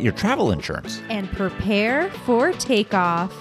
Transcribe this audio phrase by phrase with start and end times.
[0.00, 1.00] your travel insurance.
[1.10, 3.32] and prepare for takeoff.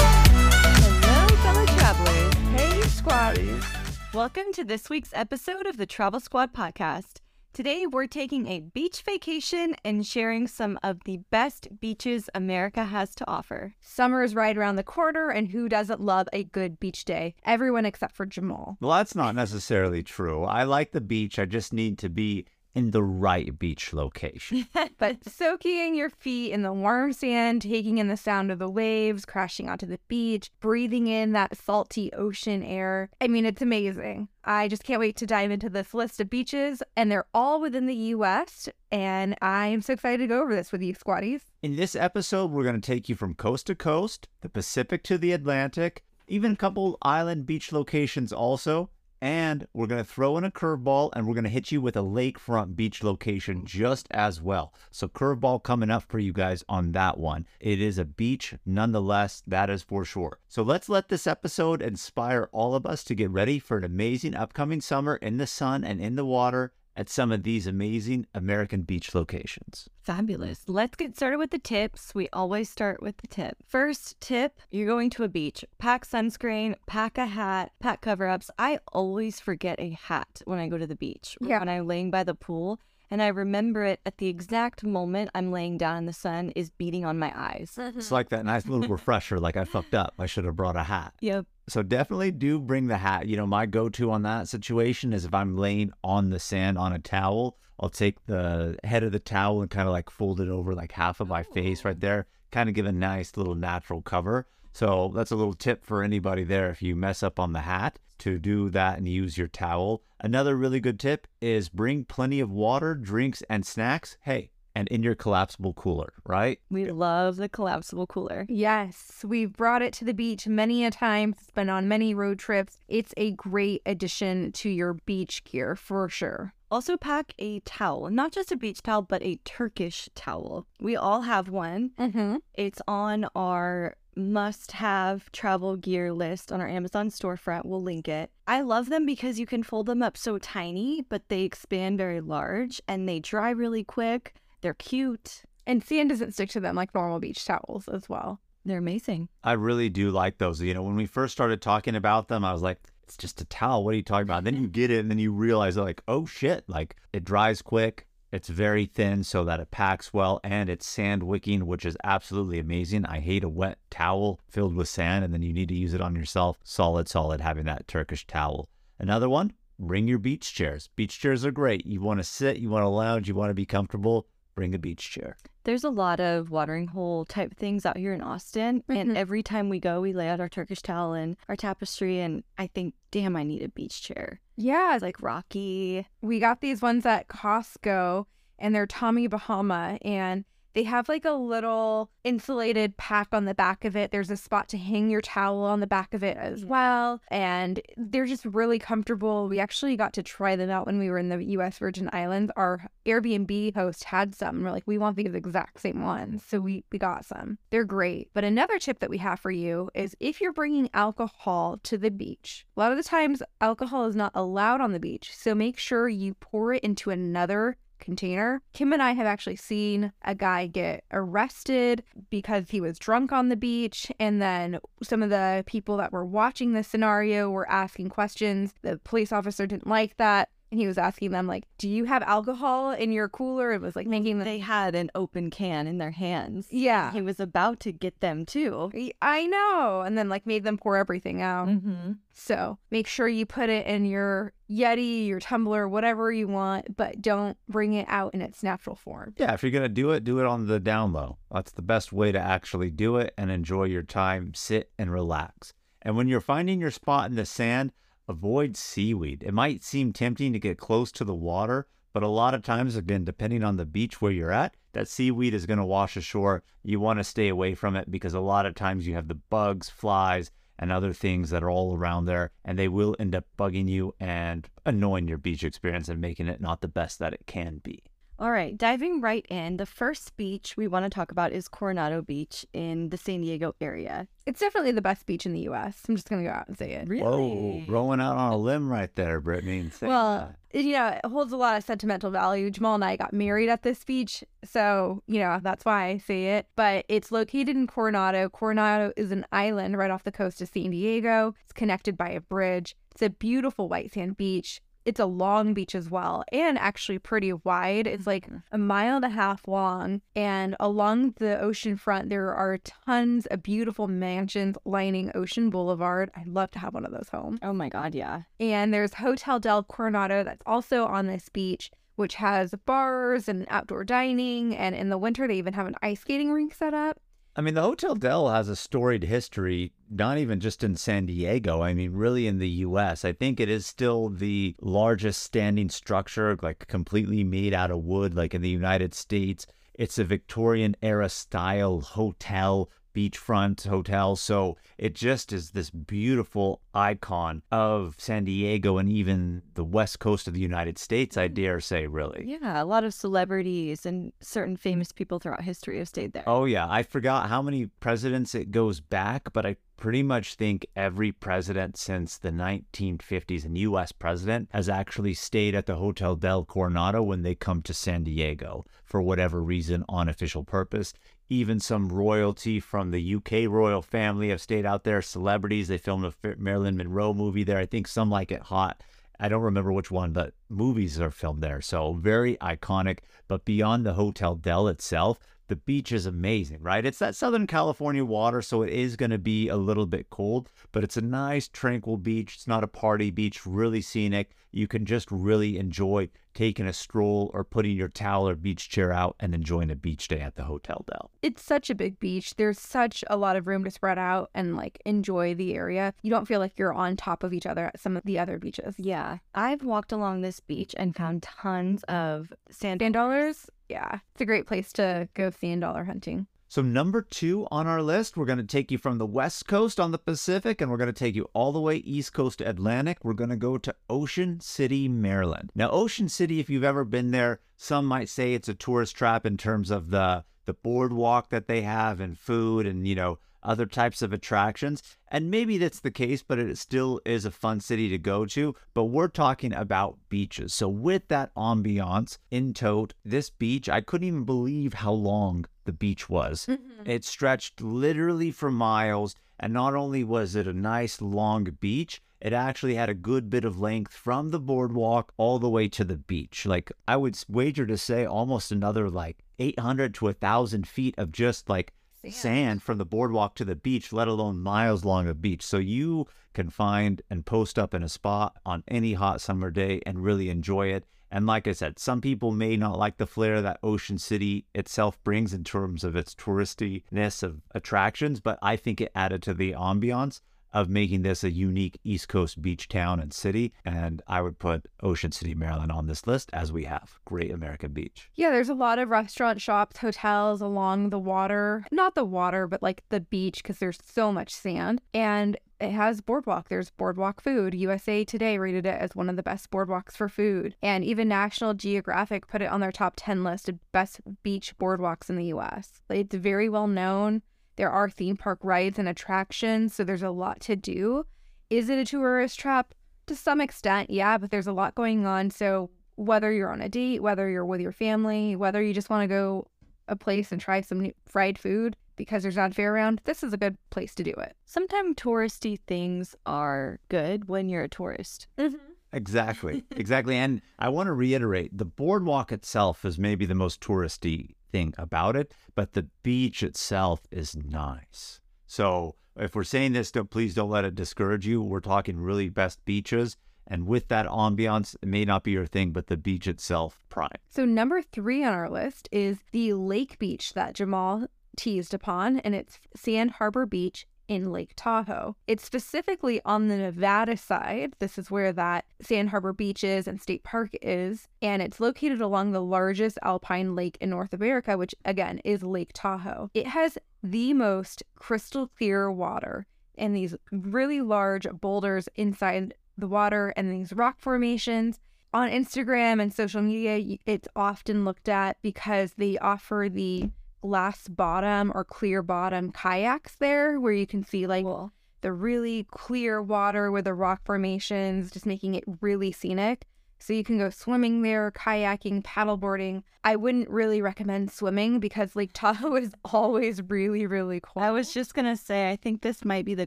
[0.00, 2.34] Hello, fellow travelers.
[2.54, 4.14] Hey, squaddies.
[4.14, 7.20] Welcome to this week's episode of the Travel Squad podcast.
[7.58, 13.16] Today, we're taking a beach vacation and sharing some of the best beaches America has
[13.16, 13.74] to offer.
[13.80, 17.34] Summer is right around the corner, and who doesn't love a good beach day?
[17.44, 18.76] Everyone except for Jamal.
[18.80, 20.44] Well, that's not necessarily true.
[20.44, 21.36] I like the beach.
[21.36, 22.46] I just need to be
[22.78, 24.66] in the right beach location.
[24.98, 29.24] But soaking your feet in the warm sand, taking in the sound of the waves
[29.24, 33.10] crashing onto the beach, breathing in that salty ocean air.
[33.20, 34.28] I mean, it's amazing.
[34.44, 37.86] I just can't wait to dive into this list of beaches, and they're all within
[37.86, 38.68] the US.
[38.90, 41.42] And I am so excited to go over this with you, squaddies.
[41.62, 45.18] In this episode, we're going to take you from coast to coast, the Pacific to
[45.18, 48.90] the Atlantic, even a couple island beach locations also.
[49.20, 51.96] And we're going to throw in a curveball and we're going to hit you with
[51.96, 54.72] a lakefront beach location just as well.
[54.90, 57.46] So, curveball coming up for you guys on that one.
[57.58, 60.38] It is a beach nonetheless, that is for sure.
[60.48, 64.34] So, let's let this episode inspire all of us to get ready for an amazing
[64.34, 68.82] upcoming summer in the sun and in the water at some of these amazing American
[68.82, 69.88] beach locations.
[70.02, 70.64] Fabulous.
[70.66, 72.12] Let's get started with the tips.
[72.12, 73.56] We always start with the tip.
[73.68, 75.64] First tip you're going to a beach.
[75.78, 78.50] Pack sunscreen, pack a hat, pack cover ups.
[78.58, 81.38] I always forget a hat when I go to the beach.
[81.40, 81.60] Yeah.
[81.60, 82.80] When I'm laying by the pool.
[83.10, 86.68] And I remember it at the exact moment I'm laying down in the sun is
[86.68, 87.78] beating on my eyes.
[87.78, 90.14] It's like that nice little refresher, like I fucked up.
[90.18, 91.14] I should have brought a hat.
[91.20, 91.46] Yep.
[91.68, 93.26] So definitely do bring the hat.
[93.26, 96.92] You know, my go-to on that situation is if I'm laying on the sand on
[96.92, 100.48] a towel, I'll take the head of the towel and kind of like fold it
[100.48, 102.00] over like half of my face right oh.
[102.00, 104.48] there, kind of give a nice little natural cover.
[104.72, 107.98] So that's a little tip for anybody there if you mess up on the hat
[108.18, 110.02] to do that and use your towel.
[110.20, 114.16] Another really good tip is bring plenty of water, drinks, and snacks.
[114.22, 116.60] Hey, and in your collapsible cooler, right?
[116.70, 118.46] We love the collapsible cooler.
[118.48, 121.34] Yes, we've brought it to the beach many a time.
[121.36, 122.78] It's been on many road trips.
[122.86, 126.54] It's a great addition to your beach gear for sure.
[126.70, 130.64] Also, pack a towel, not just a beach towel, but a Turkish towel.
[130.80, 131.90] We all have one.
[131.98, 132.36] Mm-hmm.
[132.54, 137.64] It's on our must have travel gear list on our Amazon storefront.
[137.64, 138.30] We'll link it.
[138.46, 142.20] I love them because you can fold them up so tiny, but they expand very
[142.20, 144.34] large and they dry really quick.
[144.60, 145.42] They're cute.
[145.66, 148.40] And sand doesn't stick to them like normal beach towels as well.
[148.64, 149.28] They're amazing.
[149.44, 150.60] I really do like those.
[150.60, 153.44] You know, when we first started talking about them, I was like, it's just a
[153.46, 153.84] towel.
[153.84, 154.44] What are you talking about?
[154.44, 158.06] Then you get it and then you realize, like, oh shit, like it dries quick.
[158.30, 162.58] It's very thin so that it packs well and it's sand wicking, which is absolutely
[162.58, 163.06] amazing.
[163.06, 166.02] I hate a wet towel filled with sand and then you need to use it
[166.02, 166.58] on yourself.
[166.62, 168.68] Solid, solid having that Turkish towel.
[168.98, 170.90] Another one, bring your beach chairs.
[170.94, 171.86] Beach chairs are great.
[171.86, 174.26] You want to sit, you want to lounge, you want to be comfortable,
[174.58, 175.36] bring a beach chair.
[175.62, 178.82] There's a lot of watering hole type things out here in Austin.
[178.88, 178.96] Mhm.
[179.00, 182.18] And every time we go, we lay out our Turkish towel and our tapestry.
[182.18, 184.40] And I think, damn, I need a beach chair.
[184.56, 186.06] Yeah, It's like rocky.
[186.22, 188.24] we got these ones at Costco
[188.58, 190.44] and they're Tommy Bahama and
[190.78, 194.12] they have like a little insulated pack on the back of it.
[194.12, 197.20] There's a spot to hang your towel on the back of it as well.
[197.32, 199.48] And they're just really comfortable.
[199.48, 202.52] We actually got to try them out when we were in the US Virgin Islands.
[202.54, 204.62] Our Airbnb host had some.
[204.62, 206.44] We're like, we want these exact same ones.
[206.46, 207.58] So we, we got some.
[207.70, 208.30] They're great.
[208.32, 212.12] But another tip that we have for you is if you're bringing alcohol to the
[212.12, 215.34] beach, a lot of the times alcohol is not allowed on the beach.
[215.34, 218.62] So make sure you pour it into another container.
[218.72, 223.48] Kim and I have actually seen a guy get arrested because he was drunk on
[223.48, 224.10] the beach.
[224.18, 228.74] And then some of the people that were watching the scenario were asking questions.
[228.82, 230.48] The police officer didn't like that.
[230.70, 233.96] And he was asking them like, "Do you have alcohol in your cooler?" It was
[233.96, 234.44] like making them.
[234.44, 236.68] They had an open can in their hands.
[236.70, 238.90] yeah, He was about to get them too.
[239.22, 241.68] I know, and then like made them pour everything out.
[241.68, 242.12] Mm-hmm.
[242.32, 247.20] So make sure you put it in your Yeti, your tumbler, whatever you want, but
[247.20, 249.34] don't bring it out in its natural form.
[249.38, 251.38] Yeah, if you're going to do it, do it on the down low.
[251.50, 255.72] That's the best way to actually do it and enjoy your time, sit and relax.
[256.02, 257.92] And when you're finding your spot in the sand,
[258.28, 259.42] avoid seaweed.
[259.42, 262.96] It might seem tempting to get close to the water, but a lot of times,
[262.96, 266.62] again, depending on the beach where you're at, that seaweed is going to wash ashore.
[266.82, 269.34] You want to stay away from it because a lot of times you have the
[269.34, 273.44] bugs, flies, and other things that are all around there, and they will end up
[273.58, 277.46] bugging you and annoying your beach experience and making it not the best that it
[277.46, 278.02] can be.
[278.40, 282.22] All right, diving right in, the first beach we want to talk about is Coronado
[282.22, 284.28] Beach in the San Diego area.
[284.46, 286.02] It's definitely the best beach in the U.S.
[286.08, 287.08] I'm just gonna go out and say it.
[287.08, 287.22] Really?
[287.24, 289.80] Whoa, rolling out on a limb right there, Brittanie.
[289.80, 290.80] and Well, that.
[290.84, 292.70] you know, it holds a lot of sentimental value.
[292.70, 296.58] Jamal and I got married at this beach, so you know that's why I say
[296.58, 296.68] it.
[296.76, 298.48] But it's located in Coronado.
[298.48, 301.56] Coronado is an island right off the coast of San Diego.
[301.64, 302.94] It's connected by a bridge.
[303.10, 304.80] It's a beautiful white sand beach.
[305.08, 308.06] It's a long beach as well, and actually pretty wide.
[308.06, 308.58] It's like mm-hmm.
[308.70, 313.62] a mile and a half long, and along the ocean front there are tons of
[313.62, 316.30] beautiful mansions lining Ocean Boulevard.
[316.36, 317.58] I'd love to have one of those home.
[317.62, 318.42] Oh my God, yeah.
[318.60, 324.04] And there's Hotel del Coronado that's also on this beach, which has bars and outdoor
[324.04, 324.76] dining.
[324.76, 327.18] And in the winter, they even have an ice skating rink set up.
[327.58, 331.82] I mean, the Hotel Del has a storied history, not even just in San Diego.
[331.82, 333.24] I mean, really in the U.S.
[333.24, 338.36] I think it is still the largest standing structure, like completely made out of wood,
[338.36, 339.66] like in the United States.
[339.94, 344.36] It's a Victorian era style hotel, beachfront hotel.
[344.36, 350.48] So it just is this beautiful icon of San Diego and even the west coast
[350.48, 351.54] of the United States, I mm.
[351.54, 352.44] dare say, really.
[352.46, 356.44] Yeah, a lot of celebrities and certain famous people throughout history have stayed there.
[356.46, 360.86] Oh yeah, I forgot how many presidents it goes back, but I pretty much think
[360.96, 364.12] every president since the 1950s, and U.S.
[364.12, 368.86] president, has actually stayed at the Hotel del Coronado when they come to San Diego
[369.04, 371.12] for whatever reason on official purpose.
[371.50, 375.22] Even some royalty from the UK royal family have stayed out there.
[375.22, 377.78] Celebrities, they filmed a Marilyn Monroe movie there.
[377.78, 379.02] I think some like it hot.
[379.40, 381.80] I don't remember which one, but movies are filmed there.
[381.80, 383.20] So very iconic.
[383.46, 387.04] But beyond the Hotel Del itself, the beach is amazing, right?
[387.04, 390.70] It's that Southern California water, so it is going to be a little bit cold,
[390.92, 392.54] but it's a nice, tranquil beach.
[392.56, 394.54] It's not a party beach, really scenic.
[394.72, 399.12] You can just really enjoy taking a stroll or putting your towel or beach chair
[399.12, 401.30] out and enjoying a beach day at the Hotel Del.
[401.40, 402.56] It's such a big beach.
[402.56, 406.12] There's such a lot of room to spread out and like enjoy the area.
[406.22, 408.58] You don't feel like you're on top of each other at some of the other
[408.58, 408.94] beaches.
[408.98, 413.00] Yeah, I've walked along this beach and found tons of sand.
[413.00, 413.70] Sand dollars?
[413.88, 414.18] Yeah.
[414.32, 416.46] It's a great place to go sand dollar hunting.
[416.70, 419.98] So, number two on our list, we're going to take you from the West Coast
[419.98, 422.68] on the Pacific and we're going to take you all the way East Coast to
[422.68, 423.24] Atlantic.
[423.24, 425.72] We're going to go to Ocean City, Maryland.
[425.74, 429.46] Now, Ocean City, if you've ever been there, some might say it's a tourist trap
[429.46, 433.86] in terms of the, the boardwalk that they have and food and, you know, other
[433.86, 435.02] types of attractions.
[435.28, 438.74] And maybe that's the case, but it still is a fun city to go to.
[438.94, 440.72] But we're talking about beaches.
[440.72, 445.92] So, with that ambiance in tote, this beach, I couldn't even believe how long the
[445.92, 446.66] beach was.
[446.66, 447.10] Mm-hmm.
[447.10, 449.34] It stretched literally for miles.
[449.60, 453.64] And not only was it a nice long beach, it actually had a good bit
[453.64, 456.64] of length from the boardwalk all the way to the beach.
[456.64, 461.68] Like, I would wager to say almost another like 800 to 1,000 feet of just
[461.68, 461.92] like
[462.34, 462.82] sand.
[462.82, 465.62] from the boardwalk to the beach, let alone miles long of beach.
[465.62, 470.00] So you can find and post up in a spot on any hot summer day
[470.06, 471.04] and really enjoy it.
[471.30, 475.22] And like I said, some people may not like the flair that Ocean City itself
[475.22, 479.72] brings in terms of its touristiness of attractions, but I think it added to the
[479.72, 480.40] ambiance
[480.78, 483.72] of making this a unique East Coast beach town and city.
[483.84, 487.18] And I would put Ocean City, Maryland on this list as we have.
[487.24, 488.30] Great American beach.
[488.36, 491.84] Yeah, there's a lot of restaurant shops, hotels along the water.
[491.90, 495.00] Not the water, but like the beach because there's so much sand.
[495.12, 496.68] And it has boardwalk.
[496.68, 497.74] There's boardwalk food.
[497.74, 500.76] USA Today rated it as one of the best boardwalks for food.
[500.80, 505.28] And even National Geographic put it on their top 10 list of best beach boardwalks
[505.28, 506.02] in the US.
[506.08, 507.42] It's very well known.
[507.78, 511.24] There are theme park rides and attractions, so there's a lot to do.
[511.70, 512.92] Is it a tourist trap?
[513.28, 515.50] To some extent, yeah, but there's a lot going on.
[515.50, 519.22] So whether you're on a date, whether you're with your family, whether you just want
[519.22, 519.68] to go
[520.08, 523.52] a place and try some new fried food because there's not fair around, this is
[523.52, 524.56] a good place to do it.
[524.66, 528.48] Sometimes touristy things are good when you're a tourist.
[528.58, 528.74] Mm-hmm.
[529.12, 529.84] Exactly.
[529.92, 530.34] Exactly.
[530.34, 535.36] and I want to reiterate the boardwalk itself is maybe the most touristy thing about
[535.36, 538.40] it, but the beach itself is nice.
[538.66, 541.62] So if we're saying this, don't, please don't let it discourage you.
[541.62, 543.36] We're talking really best beaches.
[543.66, 547.30] And with that ambiance, it may not be your thing, but the beach itself, prime.
[547.50, 552.54] So, number three on our list is the lake beach that Jamal teased upon, and
[552.54, 555.34] it's Sand Harbor Beach in Lake Tahoe.
[555.46, 557.94] It's specifically on the Nevada side.
[557.98, 561.28] This is where that Sand Harbor Beach is and State Park is.
[561.42, 565.90] And it's located along the largest alpine lake in North America, which again is Lake
[565.94, 566.50] Tahoe.
[566.54, 569.66] It has the most crystal clear water
[569.96, 575.00] and these really large boulders inside the water and these rock formations.
[575.34, 580.30] On Instagram and social media, it's often looked at because they offer the
[580.60, 584.92] glass bottom or clear bottom kayaks there where you can see like cool.
[585.20, 589.86] the really clear water with the rock formations, just making it really scenic.
[590.20, 593.02] So you can go swimming there, kayaking, paddleboarding.
[593.22, 597.84] I wouldn't really recommend swimming because Lake Tahoe is always really, really cold.
[597.84, 599.86] I was just gonna say I think this might be the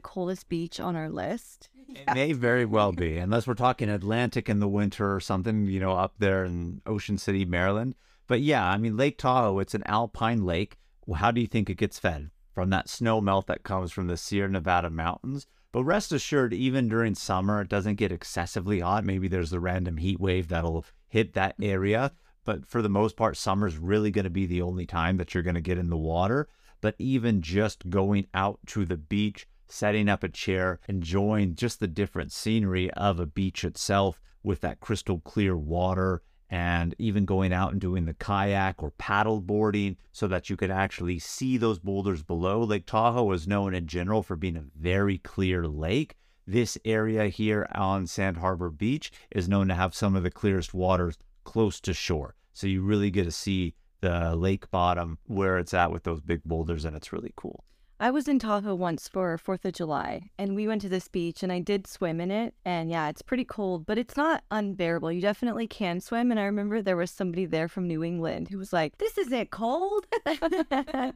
[0.00, 1.68] coldest beach on our list.
[1.88, 5.78] It may very well be, unless we're talking Atlantic in the winter or something, you
[5.78, 7.94] know, up there in Ocean City, Maryland.
[8.26, 10.78] But yeah, I mean, Lake Tahoe, it's an alpine lake.
[11.06, 12.30] Well, how do you think it gets fed?
[12.54, 15.46] From that snow melt that comes from the Sierra Nevada mountains.
[15.72, 19.04] But rest assured, even during summer, it doesn't get excessively hot.
[19.04, 21.70] Maybe there's a random heat wave that'll hit that mm-hmm.
[21.70, 22.12] area.
[22.44, 25.42] But for the most part, summer's really going to be the only time that you're
[25.42, 26.48] going to get in the water.
[26.80, 31.86] But even just going out to the beach, setting up a chair, enjoying just the
[31.86, 37.72] different scenery of a beach itself with that crystal clear water and even going out
[37.72, 42.22] and doing the kayak or paddle boarding so that you could actually see those boulders
[42.22, 42.62] below.
[42.62, 46.14] Lake Tahoe is known in general for being a very clear lake.
[46.46, 50.74] This area here on Sand Harbor Beach is known to have some of the clearest
[50.74, 52.34] waters close to shore.
[52.52, 56.44] So you really get to see the lake bottom where it's at with those big
[56.44, 57.64] boulders, and it's really cool.
[58.02, 61.44] I was in Tahoe once for 4th of July and we went to this beach
[61.44, 62.52] and I did swim in it.
[62.64, 65.12] And yeah, it's pretty cold, but it's not unbearable.
[65.12, 66.32] You definitely can swim.
[66.32, 69.52] And I remember there was somebody there from New England who was like, This isn't
[69.52, 70.08] cold.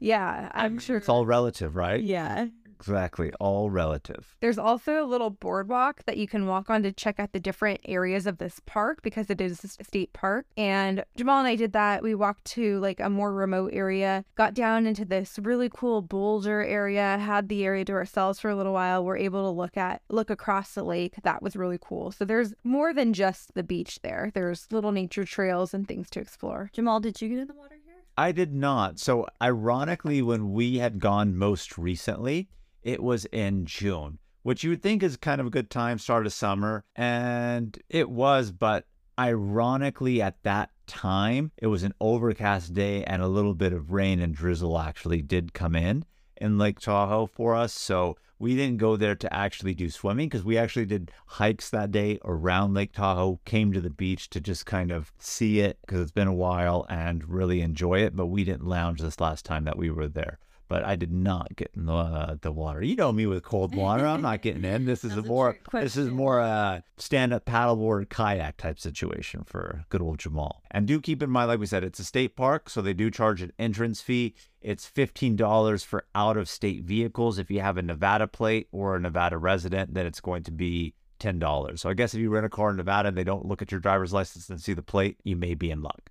[0.00, 0.96] yeah, I'm sure.
[0.96, 2.02] It's all relative, right?
[2.02, 2.46] Yeah.
[2.80, 4.36] Exactly, all relative.
[4.40, 7.80] There's also a little boardwalk that you can walk on to check out the different
[7.84, 10.46] areas of this park because it is a state park.
[10.56, 12.02] And Jamal and I did that.
[12.02, 16.62] We walked to like a more remote area, got down into this really cool boulder
[16.62, 19.04] area, had the area to ourselves for a little while.
[19.04, 21.16] We're able to look at look across the lake.
[21.22, 22.12] That was really cool.
[22.12, 24.30] So there's more than just the beach there.
[24.32, 26.70] There's little nature trails and things to explore.
[26.72, 27.96] Jamal, did you get in the water here?
[28.16, 28.98] I did not.
[28.98, 32.48] So ironically, when we had gone most recently,
[32.82, 36.26] it was in June, which you would think is kind of a good time, start
[36.26, 36.84] of summer.
[36.96, 38.86] And it was, but
[39.18, 44.20] ironically, at that time, it was an overcast day and a little bit of rain
[44.20, 46.04] and drizzle actually did come in
[46.36, 47.72] in Lake Tahoe for us.
[47.72, 51.92] So we didn't go there to actually do swimming because we actually did hikes that
[51.92, 56.00] day around Lake Tahoe, came to the beach to just kind of see it because
[56.00, 58.16] it's been a while and really enjoy it.
[58.16, 60.38] But we didn't lounge this last time that we were there
[60.70, 62.80] but I did not get in the uh, the water.
[62.80, 64.06] You know me with cold water.
[64.06, 64.86] I'm not getting in.
[64.86, 69.84] This is a more this is more a stand up paddleboard kayak type situation for
[69.88, 70.62] good old Jamal.
[70.70, 73.10] And do keep in mind, like we said, it's a state park, so they do
[73.10, 74.34] charge an entrance fee.
[74.62, 77.38] It's fifteen dollars for out of state vehicles.
[77.38, 80.94] If you have a Nevada plate or a Nevada resident, then it's going to be
[81.18, 81.82] ten dollars.
[81.82, 83.72] So I guess if you rent a car in Nevada and they don't look at
[83.72, 86.10] your driver's license and see the plate, you may be in luck.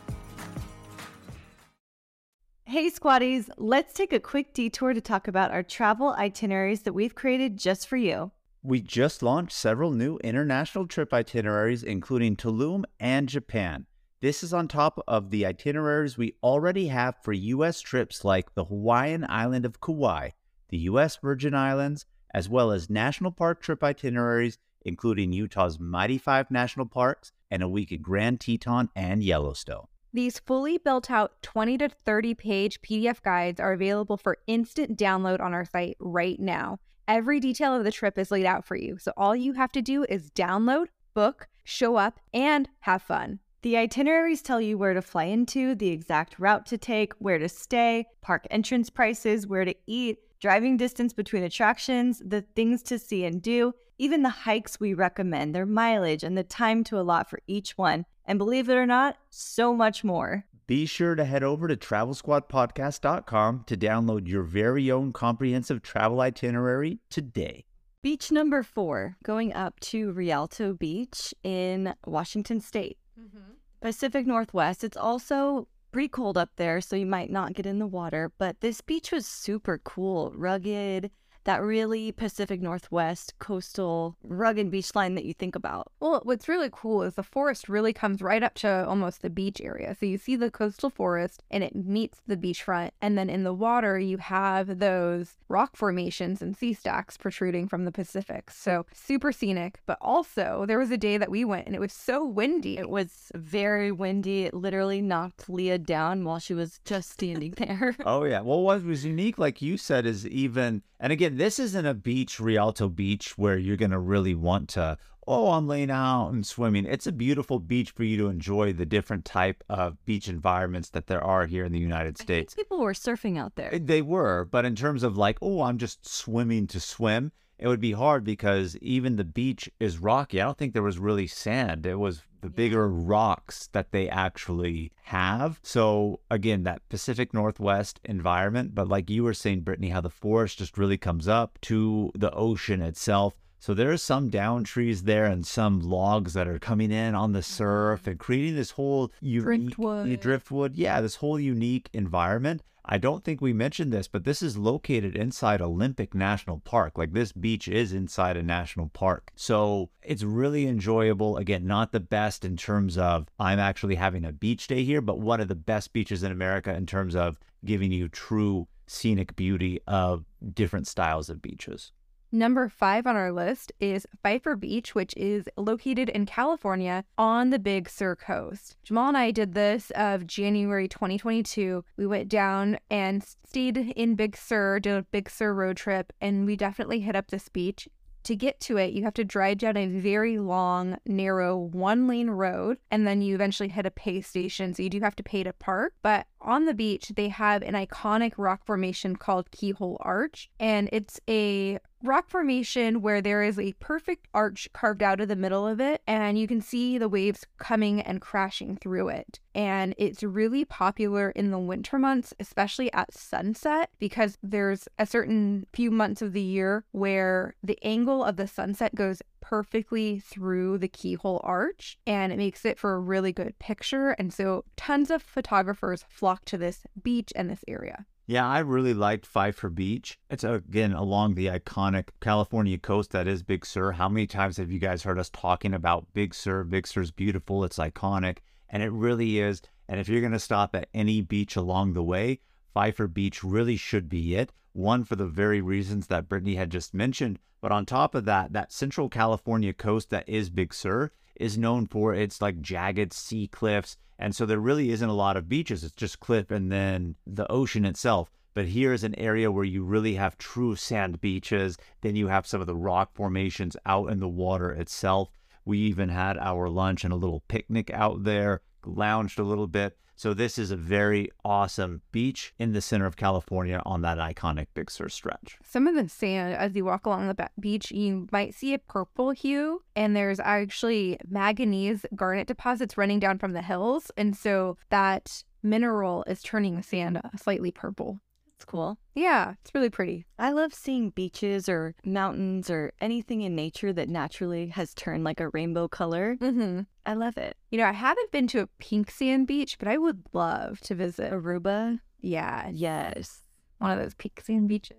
[2.71, 7.13] Hey, squaddies, let's take a quick detour to talk about our travel itineraries that we've
[7.13, 8.31] created just for you.
[8.63, 13.87] We just launched several new international trip itineraries, including Tulum and Japan.
[14.21, 17.81] This is on top of the itineraries we already have for U.S.
[17.81, 20.29] trips like the Hawaiian island of Kauai,
[20.69, 21.17] the U.S.
[21.17, 27.33] Virgin Islands, as well as national park trip itineraries, including Utah's Mighty Five National Parks
[27.51, 29.87] and a week at Grand Teton and Yellowstone.
[30.13, 35.39] These fully built out 20 to 30 page PDF guides are available for instant download
[35.39, 36.79] on our site right now.
[37.07, 39.81] Every detail of the trip is laid out for you, so all you have to
[39.81, 43.39] do is download, book, show up, and have fun.
[43.61, 47.47] The itineraries tell you where to fly into, the exact route to take, where to
[47.47, 53.23] stay, park entrance prices, where to eat, driving distance between attractions, the things to see
[53.23, 57.39] and do, even the hikes we recommend, their mileage, and the time to allot for
[57.47, 58.05] each one.
[58.25, 60.45] And believe it or not, so much more.
[60.65, 66.99] Be sure to head over to travelsquadpodcast.com to download your very own comprehensive travel itinerary
[67.09, 67.65] today.
[68.01, 72.97] Beach number four, going up to Rialto Beach in Washington State.
[73.19, 73.51] Mm-hmm.
[73.81, 74.83] Pacific Northwest.
[74.83, 78.61] It's also pretty cold up there, so you might not get in the water, but
[78.61, 81.11] this beach was super cool, rugged,
[81.43, 85.91] that really Pacific Northwest coastal rugged beach line that you think about.
[85.99, 89.61] Well, what's really cool is the forest really comes right up to almost the beach
[89.61, 89.95] area.
[89.99, 92.91] So you see the coastal forest and it meets the beachfront.
[93.01, 97.85] And then in the water, you have those rock formations and sea stacks protruding from
[97.85, 98.51] the Pacific.
[98.51, 99.79] So super scenic.
[99.85, 102.77] But also, there was a day that we went and it was so windy.
[102.77, 104.43] It was very windy.
[104.45, 107.95] It literally knocked Leah down while she was just standing there.
[108.05, 108.41] oh, yeah.
[108.41, 112.39] Well, what was unique, like you said, is even and again, this isn't a beach,
[112.39, 114.97] Rialto Beach, where you're going to really want to,
[115.27, 116.85] oh, I'm laying out and swimming.
[116.85, 121.07] It's a beautiful beach for you to enjoy the different type of beach environments that
[121.07, 122.53] there are here in the United States.
[122.53, 123.77] people were surfing out there.
[123.77, 127.79] They were, but in terms of like, oh, I'm just swimming to swim, it would
[127.79, 130.41] be hard because even the beach is rocky.
[130.41, 131.85] I don't think there was really sand.
[131.85, 135.59] It was the bigger rocks that they actually have.
[135.63, 140.57] So again, that Pacific Northwest environment, but like you were saying, Brittanie, how the forest
[140.57, 143.35] just really comes up to the ocean itself.
[143.59, 147.33] So there are some down trees there and some logs that are coming in on
[147.33, 148.09] the surf mm-hmm.
[148.09, 150.19] and creating this whole unique driftwood.
[150.19, 150.75] driftwood.
[150.75, 152.63] Yeah, this whole unique environment.
[152.83, 156.97] I don't think we mentioned this, but this is located inside Olympic National Park.
[156.97, 159.31] Like this beach is inside a national park.
[159.35, 161.37] So it's really enjoyable.
[161.37, 165.19] Again, not the best in terms of I'm actually having a beach day here, but
[165.19, 169.79] one of the best beaches in America in terms of giving you true scenic beauty
[169.87, 171.91] of different styles of beaches.
[172.33, 177.59] Number five on our list is Pfeiffer Beach, which is located in California on the
[177.59, 178.77] Big Sur coast.
[178.83, 181.83] Jamal and I did this of January 2022.
[181.97, 186.45] We went down and stayed in Big Sur, did a Big Sur road trip, and
[186.45, 187.89] we definitely hit up this beach.
[188.23, 192.29] To get to it, you have to drive down a very long, narrow one lane
[192.29, 194.73] road, and then you eventually hit a pay station.
[194.73, 195.95] So you do have to pay to park.
[196.01, 201.19] But on the beach, they have an iconic rock formation called Keyhole Arch, and it's
[201.29, 205.79] a rock formation where there is a perfect arch carved out of the middle of
[205.79, 209.39] it, and you can see the waves coming and crashing through it.
[209.53, 215.67] And it's really popular in the winter months, especially at sunset, because there's a certain
[215.73, 220.87] few months of the year where the angle of the sunset goes perfectly through the
[220.87, 224.11] keyhole arch and it makes it for a really good picture.
[224.11, 228.05] And so tons of photographers flock to this beach and this area.
[228.27, 230.17] Yeah, I really liked Pfeiffer Beach.
[230.29, 233.91] It's again along the iconic California coast that is Big Sur.
[233.91, 236.63] How many times have you guys heard us talking about Big Sur?
[236.63, 238.37] Big Sur's beautiful, it's iconic,
[238.69, 239.61] and it really is.
[239.89, 242.39] And if you're going to stop at any beach along the way,
[242.73, 244.53] Pfeiffer Beach really should be it.
[244.73, 248.53] One, for the very reasons that Brittanie had just mentioned, but on top of that,
[248.53, 253.47] that Central California coast that is Big Sur is known for its like jagged sea
[253.47, 253.97] cliffs.
[254.17, 255.83] And so there really isn't a lot of beaches.
[255.83, 258.31] It's just cliff and then the ocean itself.
[258.53, 261.77] But here is an area where you really have true sand beaches.
[262.01, 265.31] Then you have some of the rock formations out in the water itself.
[265.65, 268.61] We even had our lunch and a little picnic out there.
[268.85, 269.97] lounged a little bit.
[270.21, 274.67] So this is a very awesome beach in the center of California on that iconic
[274.75, 275.57] Big Sur stretch.
[275.63, 279.31] Some of the sand, as you walk along the beach, you might see a purple
[279.31, 284.11] hue, and there's actually manganese garnet deposits running down from the hills.
[284.15, 288.19] And so that mineral is turning the sand slightly purple.
[288.61, 288.99] It's cool.
[289.15, 290.27] Yeah, it's really pretty.
[290.37, 295.39] I love seeing beaches or mountains or anything in nature that naturally has turned like
[295.39, 296.35] a rainbow color.
[296.39, 296.81] Mm-hmm.
[297.03, 297.57] I love it.
[297.71, 300.93] You know, I haven't been to a pink sand beach, but I would love to
[300.93, 301.31] visit.
[301.33, 302.01] Aruba.
[302.19, 303.41] Yeah, Yes.
[303.79, 304.95] one of those pink sand beaches.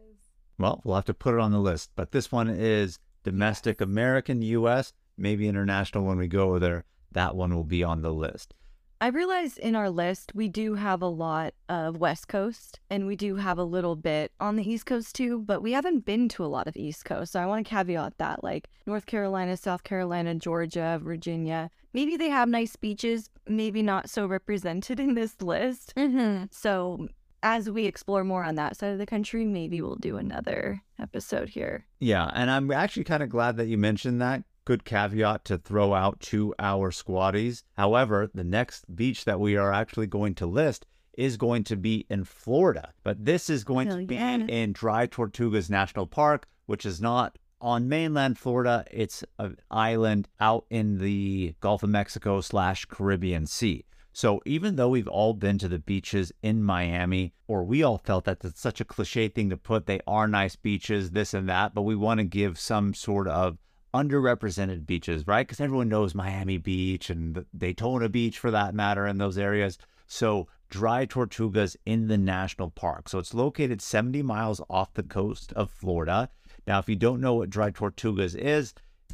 [0.58, 1.92] Well, we'll have to put it on the list.
[1.94, 6.84] But this one is domestic American, U.S., maybe international when we go there.
[7.12, 8.54] That one will be on the list.
[9.02, 13.16] I realize in our list we do have a lot of West Coast and we
[13.16, 16.44] do have a little bit on the East Coast too, but we haven't been to
[16.44, 17.32] a lot of East Coast.
[17.32, 21.68] So I want to caveat that like North Carolina, South Carolina, Georgia, Virginia.
[21.92, 25.92] Maybe they have nice beaches, maybe not so represented in this list.
[25.96, 26.44] Mm-hmm.
[26.52, 27.08] So
[27.42, 31.48] as we explore more on that side of the country, maybe we'll do another episode
[31.48, 31.86] here.
[31.98, 34.44] Yeah, and I'm actually kind of glad that you mentioned that.
[34.64, 37.64] Good caveat to throw out to our squaddies.
[37.76, 42.06] However, the next beach that we are actually going to list is going to be
[42.08, 44.36] in Florida, but this is going to be yeah.
[44.36, 48.84] in Dry Tortugas National Park, which is not on mainland Florida.
[48.90, 53.84] It's an island out in the Gulf of Mexico slash Caribbean Sea.
[54.14, 58.26] So even though we've all been to the beaches in Miami, or we all felt
[58.26, 61.74] that that's such a cliche thing to put, they are nice beaches, this and that,
[61.74, 63.56] but we want to give some sort of
[63.94, 65.46] underrepresented beaches, right?
[65.46, 69.78] Because everyone knows Miami Beach and Daytona Beach for that matter in those areas.
[70.06, 73.08] So Dry Tortugas in the national park.
[73.08, 76.30] So it's located 70 miles off the coast of Florida.
[76.66, 78.72] Now, if you don't know what Dry Tortugas is,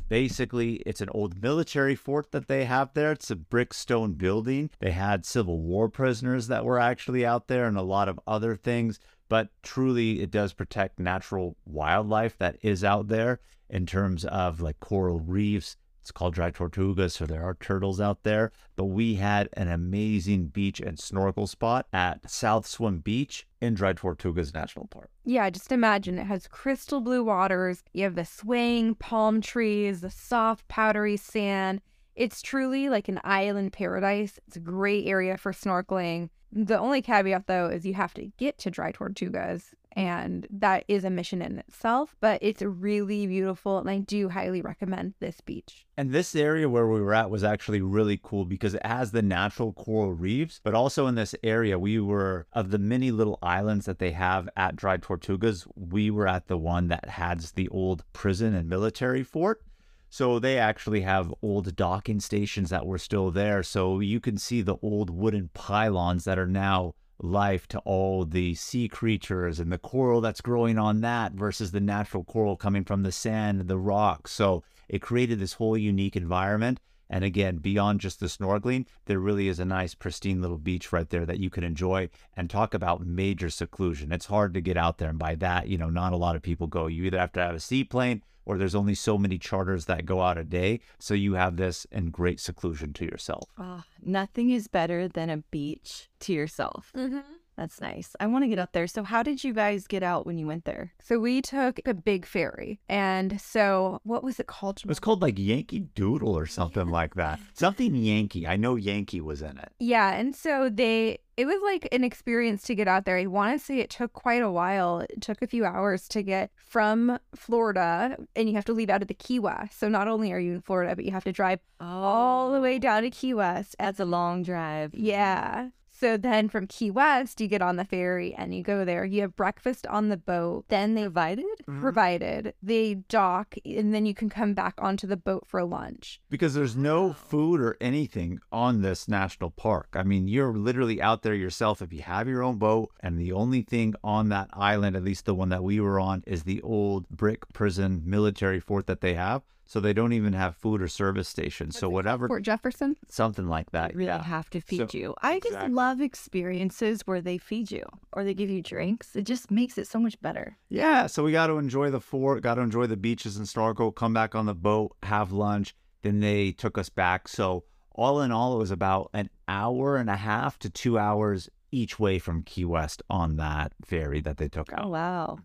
[0.09, 3.13] basically it's an old military fort that they have there.
[3.13, 4.71] It's a brick stone building.
[4.79, 8.55] They had Civil War prisoners that were actually out there and a lot of other
[8.55, 9.01] things.
[9.29, 14.81] But truly, it does protect natural wildlife that is out there in terms of like
[14.81, 15.77] coral reefs.
[16.01, 18.51] It's called Dry Tortugas, so there are turtles out there.
[18.77, 23.93] But we had an amazing beach and snorkel spot at South Swim Beach in Dry
[23.93, 25.11] Tortugas National Park.
[25.27, 27.83] Yeah, just imagine it has crystal blue waters.
[27.93, 31.83] You have the swaying palm trees, the soft, powdery sand.
[32.17, 34.41] It's truly like an island paradise.
[34.47, 36.31] It's a great area for snorkeling.
[36.53, 41.05] The only caveat, though, is you have to get to Dry Tortugas, and that is
[41.05, 45.87] a mission in itself, but it's really beautiful, and I do highly recommend this beach.
[45.97, 49.23] And this area where we were at was actually really cool because it has the
[49.23, 53.87] natural coral reefs, but also in this area, we were of the many little islands
[53.87, 58.05] that they have at Dry Tortugas, we were at the one that has the old
[58.13, 59.63] prison and military fort.
[60.11, 63.63] So they actually have old docking stations that were still there.
[63.63, 68.55] So you can see the old wooden pylons that are now life to all the
[68.55, 73.03] sea creatures and the coral that's growing on that versus the natural coral coming from
[73.03, 74.33] the sand and the rocks.
[74.33, 76.81] So it created this whole unique environment.
[77.11, 81.09] And again, beyond just the snorkeling, there really is a nice, pristine little beach right
[81.09, 84.13] there that you can enjoy and talk about major seclusion.
[84.13, 85.09] It's hard to get out there.
[85.09, 86.87] And by that, you know, not a lot of people go.
[86.87, 90.23] You either have to have a seaplane or there's only so many charters that go
[90.23, 90.81] out a day.
[90.99, 93.45] So you have this in great seclusion to yourself.
[93.59, 96.91] Oh, nothing is better than a beach to yourself.
[96.97, 97.19] Mm-hmm.
[97.59, 98.15] That's nice.
[98.21, 98.87] I want to get up there.
[98.87, 100.93] So, how did you guys get out when you went there?
[101.03, 104.79] So we took a big ferry, and so what was it called?
[104.79, 107.41] It was called like Yankee Doodle or something like that.
[107.55, 108.47] Something Yankee.
[108.47, 109.73] I know Yankee was in it.
[109.81, 113.17] Yeah, and so they it was like an experience to get out there.
[113.17, 115.01] I want to say it took quite a while.
[115.01, 119.03] It took a few hours to get from Florida, and you have to leave out
[119.03, 119.81] of the Key West.
[119.81, 122.77] So not only are you in Florida, but you have to drive all the way
[122.77, 122.79] oh.
[122.79, 123.75] down to Key West.
[123.81, 124.95] That's a long drive.
[124.95, 125.71] yeah.
[125.99, 129.05] So then from Key West, you get on the ferry and you go there.
[129.05, 130.67] You have breakfast on the boat.
[130.69, 131.45] Then they Provided?
[131.63, 131.81] Mm-hmm.
[131.81, 136.21] provided they dock, and then you can come back onto the boat for lunch.
[136.31, 139.89] Because there's no food or anything on this national park.
[139.95, 143.33] I mean, you're literally out there yourself if you have your own boat, and the
[143.33, 146.63] only thing on that island, at least the one that we were on, is the
[146.63, 149.43] old brick prison military fort that they have.
[149.71, 151.79] So they don't even have food or service stations.
[151.79, 152.97] So whatever, Fort Jefferson.
[153.11, 153.91] something like that.
[153.91, 154.23] They really yeah.
[154.25, 155.15] have to feed So- you.
[155.23, 159.15] I just love experiences where they feed you or they give you drinks.
[159.15, 160.57] It just makes it so much better.
[160.71, 163.93] Yeah, so we got to enjoy the fort, got to enjoy the beaches and snorkel,
[163.93, 165.75] come back on the boat, have lunch.
[166.03, 167.29] Then they took us back.
[167.29, 171.51] So, all in all, it was about an hour and a half to two hours
[171.71, 175.39] each way from Key West on that ferry that they took Oh, wow.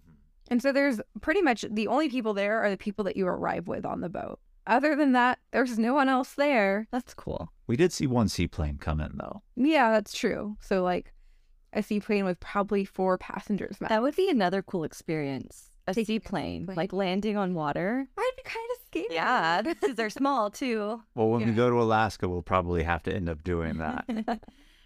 [0.50, 3.68] And so there's pretty much the only people there are the people that you arrive
[3.68, 4.40] with on the boat.
[4.68, 6.88] other than that, there's no one else there.
[6.92, 7.52] That's cool.
[7.68, 9.42] We did see one seaplane come in though.
[9.56, 10.58] Yeah, that's true.
[10.62, 11.14] So like
[11.74, 13.80] a seaplane with probably four passengers.
[13.82, 13.90] max.
[13.90, 15.70] That would be another cool experience.
[15.88, 16.78] A Taking seaplane, seaplane.
[16.78, 18.08] like landing on water.
[18.18, 19.06] I'd be kind of scared.
[19.12, 21.02] Yeah, because they're small too.
[21.16, 24.06] Well, when we go to Alaska, we'll probably have to end up doing that.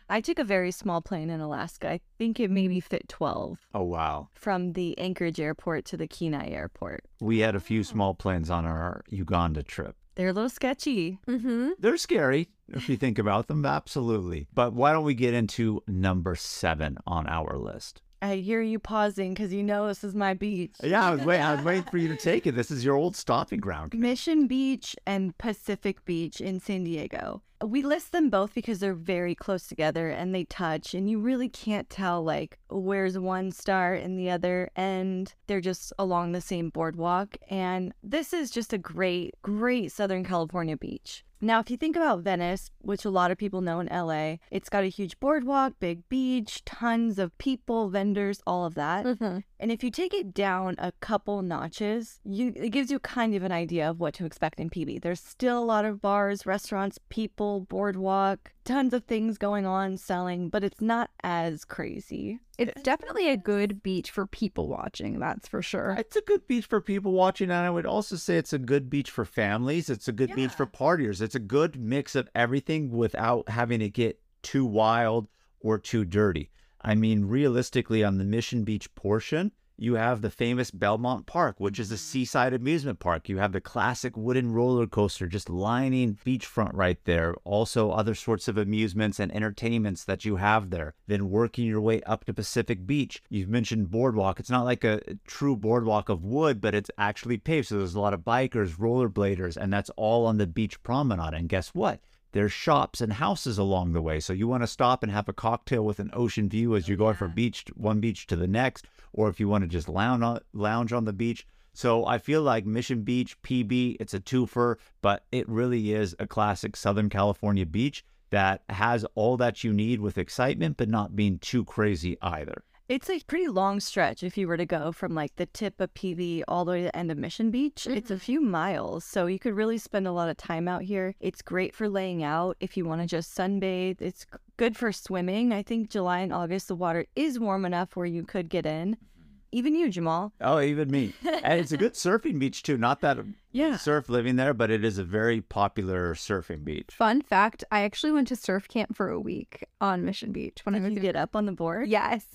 [0.09, 1.89] I took a very small plane in Alaska.
[1.89, 4.29] I think it maybe fit 12 oh wow.
[4.33, 7.03] from the Anchorage airport to the Kenai airport.
[7.19, 9.95] We had a few small planes on our Uganda trip.
[10.15, 11.19] They're a little sketchy.
[11.27, 11.71] Mm-hmm.
[11.77, 14.47] They're scary if you think about them, absolutely.
[14.53, 18.01] But why don't we get into number seven on our list?
[18.21, 20.75] I hear you pausing because you know this is my beach.
[20.83, 21.45] Yeah, I was waiting.
[21.45, 22.55] I was waiting for you to take it.
[22.55, 23.93] This is your old stomping ground.
[23.93, 27.43] Mission Beach and Pacific Beach in San Diego.
[27.63, 31.49] We list them both because they're very close together and they touch, and you really
[31.49, 35.33] can't tell like where's one star and the other end.
[35.47, 40.77] They're just along the same boardwalk, and this is just a great, great Southern California
[40.77, 41.23] beach.
[41.39, 44.69] Now, if you think about Venice, which a lot of people know in LA, it's
[44.69, 49.05] got a huge boardwalk, big beach, tons of people, vendors, all of that.
[49.05, 49.39] Mm-hmm.
[49.59, 53.43] And if you take it down a couple notches, you it gives you kind of
[53.43, 55.01] an idea of what to expect in PB.
[55.01, 60.49] There's still a lot of bars, restaurants, people, boardwalk, tons of things going on selling,
[60.49, 62.39] but it's not as crazy.
[62.57, 65.19] It's definitely a good beach for people watching.
[65.19, 65.95] That's for sure.
[65.97, 68.89] It's a good beach for people watching, and I would also say it's a good
[68.89, 69.89] beach for families.
[69.89, 71.21] It's a good beach for partiers.
[71.21, 75.27] It's a good mix of everything without having to get too wild
[75.59, 76.49] or too dirty.
[76.81, 81.79] I mean, realistically, on the Mission Beach portion, you have the famous Belmont Park, which
[81.79, 81.99] is a mm-hmm.
[81.99, 83.29] seaside amusement park.
[83.29, 87.35] You have the classic wooden roller coaster just lining beachfront right there.
[87.43, 90.95] Also, other sorts of amusements and entertainments that you have there.
[91.05, 93.21] Then working your way up to Pacific Beach.
[93.29, 94.39] You've mentioned boardwalk.
[94.39, 97.67] It's not like a true boardwalk of wood, but it's actually paved.
[97.67, 101.35] So there's a lot of bikers, rollerbladers, and that's all on the beach promenade.
[101.35, 101.99] And guess what?
[102.31, 104.19] There's shops and houses along the way.
[104.19, 106.97] So you want to stop and have a cocktail with an ocean view as you're
[106.97, 107.35] going from mm-hmm.
[107.35, 110.93] beach one beach to the next, or if you want to just lounge on, lounge
[110.93, 111.45] on the beach.
[111.73, 116.25] So I feel like Mission Beach PB, it's a twofer, but it really is a
[116.25, 121.37] classic Southern California beach that has all that you need with excitement, but not being
[121.39, 122.63] too crazy either.
[122.89, 125.93] It's a pretty long stretch if you were to go from like the tip of
[125.93, 127.85] PB all the way to the end of Mission Beach.
[127.85, 128.19] It's a mm-hmm.
[128.21, 131.13] few miles, so you could really spend a lot of time out here.
[131.19, 134.01] It's great for laying out if you want to just sunbathe.
[134.01, 135.51] It's good for swimming.
[135.51, 138.91] I think July and August the water is warm enough where you could get in.
[138.91, 139.03] Mm-hmm.
[139.51, 140.31] Even you, Jamal.
[140.39, 141.13] Oh, even me.
[141.43, 142.77] and it's a good surfing beach too.
[142.77, 143.17] Not that
[143.51, 143.75] Yeah.
[143.75, 146.91] surf living there, but it is a very popular surfing beach.
[146.91, 150.73] Fun fact: I actually went to surf camp for a week on Mission Beach when
[150.73, 151.89] I Did was you get up on the board?
[151.89, 152.25] Yes.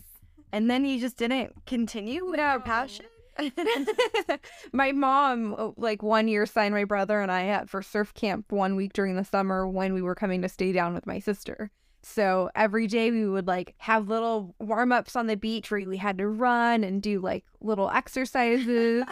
[0.52, 3.06] And then you just didn't continue with your passion?
[4.72, 8.52] my mom, uh, like one year, signed my brother and I up for surf camp
[8.52, 11.70] one week during the summer when we were coming to stay down with my sister.
[12.02, 15.96] So every day we would like have little warm ups on the beach where we
[15.96, 19.04] had to run and do like little exercises.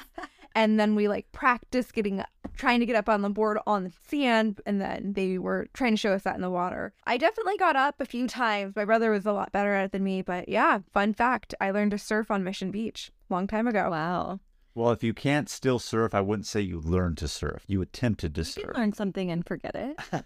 [0.55, 2.23] And then we like practice getting
[2.57, 5.93] trying to get up on the board on the sand and then they were trying
[5.93, 8.85] to show us that in the water i definitely got up a few times my
[8.85, 11.91] brother was a lot better at it than me but yeah fun fact i learned
[11.93, 14.41] to surf on mission beach long time ago Wow.
[14.73, 17.65] Well, if you can't still surf, I wouldn't say you learned to surf.
[17.67, 18.77] You attempted to You can surf.
[18.77, 19.99] learn something and forget it.
[20.13, 20.23] I'm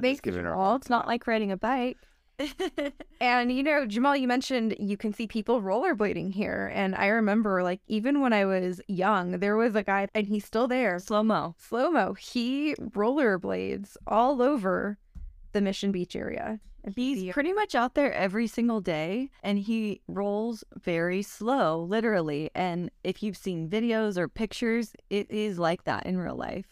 [0.00, 1.98] Thanks, just giving It's not like riding a bike.
[3.20, 6.70] And you know, Jamal, you mentioned you can see people rollerblading here.
[6.74, 10.44] And I remember, like, even when I was young, there was a guy, and he's
[10.44, 11.54] still there, Slow mo.
[11.58, 12.12] slow mo.
[12.14, 14.98] He rollerblades all over
[15.52, 16.60] the Mission Beach area.
[16.94, 22.50] He's pretty much out there every single day and he rolls very slow, literally.
[22.54, 26.66] And if you've seen videos or pictures, it is like that in real life.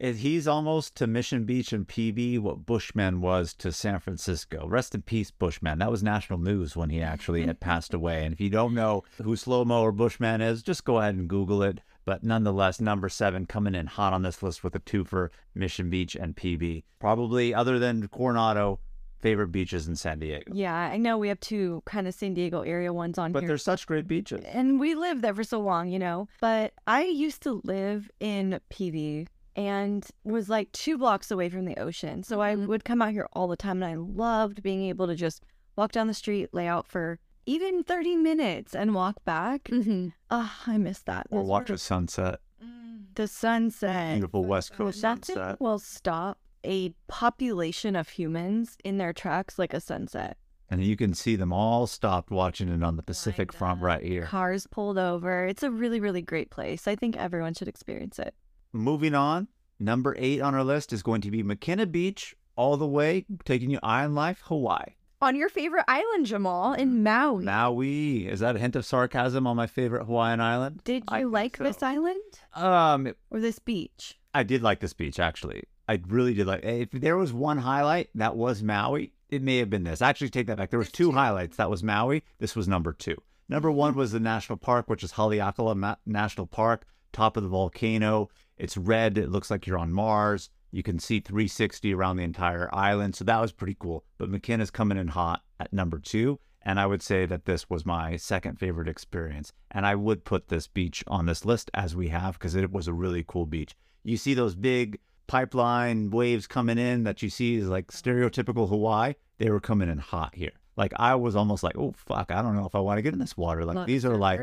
[0.00, 4.66] He's almost to Mission Beach and PB what Bushman was to San Francisco.
[4.66, 5.78] Rest in peace, Bushman.
[5.78, 8.24] That was national news when he actually had passed away.
[8.24, 11.28] And if you don't know who Slow Mo or Bushman is, just go ahead and
[11.28, 11.80] Google it.
[12.06, 15.90] But nonetheless, number seven coming in hot on this list with a two for Mission
[15.90, 16.82] Beach and PB.
[16.98, 18.80] Probably other than Coronado,
[19.18, 20.50] favorite beaches in San Diego.
[20.54, 23.48] Yeah, I know we have two kind of San Diego area ones on But here.
[23.48, 24.42] they're such great beaches.
[24.46, 26.26] and we lived there for so long, you know.
[26.40, 31.78] But I used to live in PB and was like two blocks away from the
[31.78, 32.22] ocean.
[32.22, 32.66] So I mm-hmm.
[32.66, 35.42] would come out here all the time and I loved being able to just
[35.76, 39.64] walk down the street, lay out for even 30 minutes and walk back.
[39.64, 40.08] Mm-hmm.
[40.30, 41.26] Oh, I miss that.
[41.30, 42.40] Or watch were a sunset.
[42.62, 43.06] Mm.
[43.14, 44.14] the sunset.
[44.14, 45.60] Beautiful West Coast That sunset.
[45.60, 50.36] will stop a population of humans in their tracks like a sunset.
[50.68, 54.02] And you can see them all stopped watching it on the oh Pacific front right
[54.02, 54.26] here.
[54.26, 55.44] Cars pulled over.
[55.46, 56.86] It's a really, really great place.
[56.86, 58.34] I think everyone should experience it.
[58.72, 59.48] Moving on,
[59.82, 63.70] Number eight on our list is going to be Makena Beach, all the way, taking
[63.70, 64.94] you island life, Hawaii.
[65.22, 67.44] On your favorite island, Jamal, in Maui.
[67.46, 68.26] Maui.
[68.26, 70.82] Is that a hint of sarcasm on my favorite Hawaiian island?
[70.84, 71.64] Did you think like so.
[71.64, 72.20] this island
[72.54, 74.18] Um, or this beach?
[74.34, 75.64] I did like this beach actually.
[75.88, 76.62] I really did like.
[76.62, 79.12] If there was one highlight, that was Maui.
[79.30, 80.02] It may have been this.
[80.02, 80.68] Actually, take that back.
[80.68, 81.56] There was two highlights.
[81.56, 82.22] That was Maui.
[82.38, 83.16] This was number two.
[83.48, 87.48] Number one was the national park, which is Haleakala Ma- National Park, top of the
[87.48, 88.28] volcano.
[88.60, 89.18] It's red.
[89.18, 90.50] It looks like you're on Mars.
[90.70, 93.16] You can see 360 around the entire island.
[93.16, 94.04] So that was pretty cool.
[94.18, 96.38] But Makena's coming in hot at number two.
[96.62, 99.52] And I would say that this was my second favorite experience.
[99.70, 102.86] And I would put this beach on this list as we have because it was
[102.86, 103.74] a really cool beach.
[104.04, 109.14] You see those big pipeline waves coming in that you see is like stereotypical Hawaii.
[109.38, 110.52] They were coming in hot here.
[110.76, 113.14] Like I was almost like, oh, fuck, I don't know if I want to get
[113.14, 113.64] in this water.
[113.64, 114.40] Like of these are like.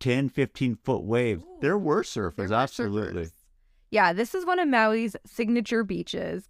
[0.00, 1.44] 10, 15 foot waves.
[1.60, 3.24] There were surfers, There absolutely.
[3.24, 3.32] surfers.
[3.90, 6.48] Yeah, this is one of Maui's signature beaches.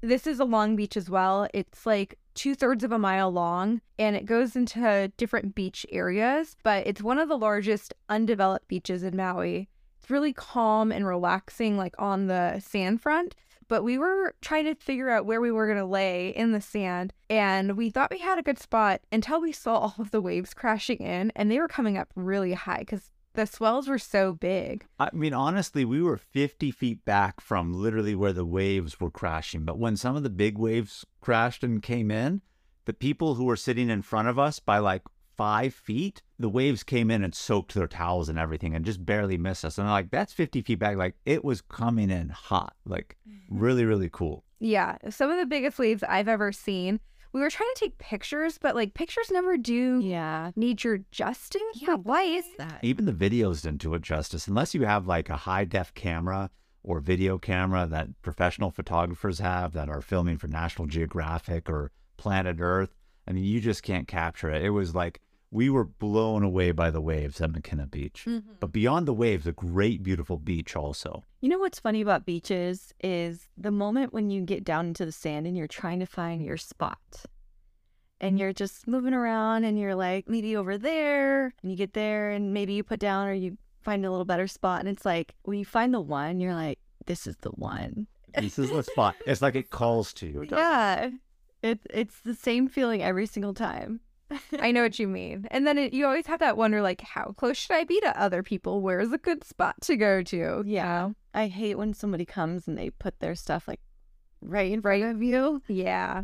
[0.00, 1.48] This is a long beach as well.
[1.54, 6.56] It's like two thirds of a mile long and it goes into different beach areas,
[6.62, 9.68] but it's one of the largest undeveloped beaches in Maui.
[10.00, 13.34] It's really calm and relaxing, like on the sand front.
[13.68, 16.60] But we were trying to figure out where we were going to lay in the
[16.60, 20.20] sand, and we thought we had a good spot until we saw all of the
[20.20, 24.32] waves crashing in, and they were coming up really high because the swells were so
[24.32, 24.86] big.
[24.98, 29.64] I mean, honestly, we were 50 feet back from literally where the waves were crashing.
[29.64, 32.42] But when some of the big waves crashed and came in,
[32.84, 35.02] the people who were sitting in front of us by like
[35.36, 39.36] five feet, the waves came in and soaked their towels and everything and just barely
[39.38, 39.78] missed us.
[39.78, 40.96] And I'm like, that's 50 feet back.
[40.96, 42.74] Like, it was coming in hot.
[42.84, 43.58] Like, mm-hmm.
[43.58, 44.44] really, really cool.
[44.60, 47.00] Yeah, some of the biggest waves I've ever seen.
[47.34, 50.52] We were trying to take pictures, but like pictures never do Yeah.
[50.54, 51.60] nature justice.
[51.74, 51.96] Yeah.
[51.96, 52.78] Why is that?
[52.82, 56.48] Even the videos didn't do it justice unless you have like a high def camera
[56.84, 62.58] or video camera that professional photographers have that are filming for National Geographic or Planet
[62.60, 62.94] Earth.
[63.26, 64.62] I mean, you just can't capture it.
[64.62, 65.20] It was like
[65.54, 68.24] we were blown away by the waves at Makena Beach.
[68.26, 68.54] Mm-hmm.
[68.58, 71.22] But beyond the waves, a great, beautiful beach also.
[71.40, 75.12] You know what's funny about beaches is the moment when you get down into the
[75.12, 76.98] sand and you're trying to find your spot.
[78.20, 81.52] And you're just moving around and you're like, maybe over there.
[81.62, 84.48] And you get there and maybe you put down or you find a little better
[84.48, 84.80] spot.
[84.80, 88.08] And it's like, when you find the one, you're like, this is the one.
[88.36, 89.14] This is the spot.
[89.24, 90.42] It's like it calls to you.
[90.42, 90.50] it?
[90.50, 91.10] Yeah.
[91.62, 94.00] It, it's the same feeling every single time.
[94.58, 95.46] I know what you mean.
[95.50, 98.20] And then it, you always have that wonder like, how close should I be to
[98.20, 98.80] other people?
[98.80, 100.62] Where's a good spot to go to?
[100.66, 101.06] Yeah.
[101.06, 103.80] Um, I hate when somebody comes and they put their stuff like
[104.40, 105.62] right in front of you.
[105.68, 106.22] Yeah.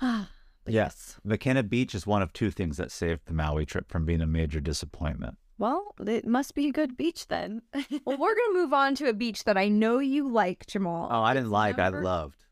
[0.62, 1.18] But Yes.
[1.26, 4.26] Makena Beach is one of two things that saved the Maui trip from being a
[4.26, 5.38] major disappointment.
[5.56, 7.62] Well, it must be a good beach then.
[8.04, 11.08] Well, we're going to move on to a beach that I know you like, Jamal.
[11.10, 12.44] Oh, I didn't It's like, I loved.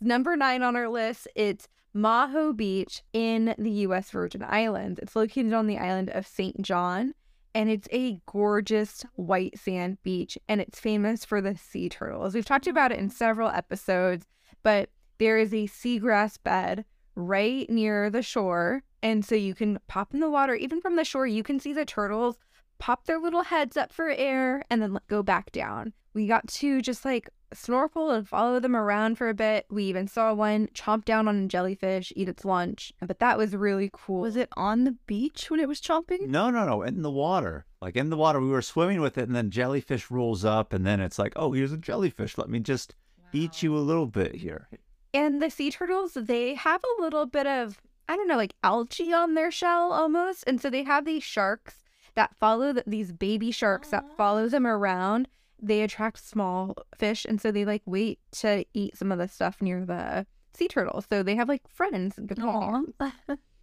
[0.00, 1.66] Number nine on our list, it's
[1.98, 4.10] Maho Beach in the U.S.
[4.12, 5.00] Virgin Islands.
[5.02, 6.62] It's located on the island of St.
[6.62, 7.12] John,
[7.54, 12.34] and it's a gorgeous white sand beach, and it's famous for the sea turtles.
[12.34, 14.28] We've talked about it in several episodes,
[14.62, 16.84] but there is a seagrass bed
[17.16, 20.54] right near the shore, and so you can pop in the water.
[20.54, 22.38] Even from the shore, you can see the turtles
[22.78, 25.92] pop their little heads up for air and then go back down.
[26.14, 29.66] We got to just like snorkel and follow them around for a bit.
[29.70, 32.92] We even saw one chomp down on a jellyfish, eat its lunch.
[33.00, 34.20] But that was really cool.
[34.20, 36.28] Was it on the beach when it was chomping?
[36.28, 36.82] No, no, no.
[36.82, 37.66] In the water.
[37.80, 40.84] Like in the water, we were swimming with it, and then jellyfish rolls up, and
[40.84, 42.36] then it's like, oh, here's a jellyfish.
[42.36, 42.94] Let me just
[43.32, 44.68] eat you a little bit here.
[45.14, 49.12] And the sea turtles, they have a little bit of, I don't know, like algae
[49.12, 50.44] on their shell almost.
[50.46, 51.84] And so they have these sharks
[52.14, 54.48] that follow th- these baby sharks that follow ah.
[54.48, 55.28] them around.
[55.60, 57.24] They attract small fish.
[57.24, 61.06] And so they like wait to eat some of the stuff near the sea turtles.
[61.08, 62.18] So they have like friends.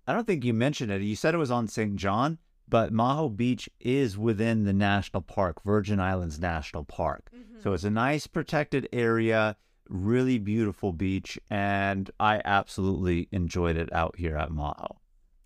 [0.08, 1.01] I don't think you mentioned it.
[1.01, 1.95] You said it was on St.
[1.95, 7.29] John, but Maho Beach is within the national park, Virgin Islands National Park.
[7.36, 7.62] Mm-hmm.
[7.62, 9.55] So it's a nice protected area,
[9.89, 14.97] really beautiful beach, and I absolutely enjoyed it out here at Maho.